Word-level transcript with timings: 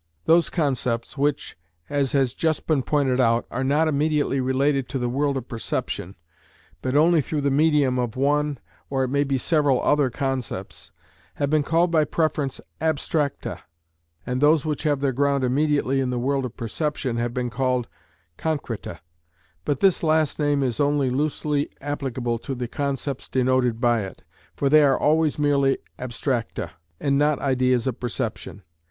Those 0.25 0.49
concepts 0.49 1.15
which, 1.15 1.55
as 1.87 2.13
has 2.13 2.33
just 2.33 2.65
been 2.65 2.81
pointed 2.81 3.19
out, 3.19 3.45
are 3.51 3.63
not 3.63 3.87
immediately 3.87 4.41
related 4.41 4.89
to 4.89 4.97
the 4.97 5.07
world 5.07 5.37
of 5.37 5.47
perception, 5.47 6.15
but 6.81 6.95
only 6.95 7.21
through 7.21 7.41
the 7.41 7.51
medium 7.51 7.99
of 7.99 8.15
one, 8.15 8.57
or 8.89 9.03
it 9.03 9.09
may 9.09 9.23
be 9.23 9.37
several 9.37 9.79
other 9.83 10.09
concepts, 10.09 10.91
have 11.35 11.51
been 11.51 11.61
called 11.61 11.91
by 11.91 12.03
preference 12.03 12.59
abstracta, 12.81 13.59
and 14.25 14.41
those 14.41 14.65
which 14.65 14.81
have 14.81 15.01
their 15.01 15.11
ground 15.11 15.43
immediately 15.43 15.99
in 15.99 16.09
the 16.09 16.17
world 16.17 16.45
of 16.45 16.57
perception 16.57 17.17
have 17.17 17.31
been 17.31 17.51
called 17.51 17.87
concreta. 18.39 19.01
But 19.65 19.81
this 19.81 20.01
last 20.01 20.39
name 20.39 20.63
is 20.63 20.79
only 20.79 21.11
loosely 21.11 21.69
applicable 21.79 22.39
to 22.39 22.55
the 22.55 22.67
concepts 22.67 23.29
denoted 23.29 23.79
by 23.79 24.01
it, 24.05 24.23
for 24.55 24.67
they 24.67 24.81
are 24.81 24.97
always 24.99 25.37
merely 25.37 25.77
abstracta, 25.99 26.71
and 26.99 27.19
not 27.19 27.37
ideas 27.37 27.85
of 27.85 27.99
perception. 27.99 28.63